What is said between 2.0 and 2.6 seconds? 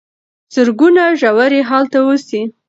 اوسي.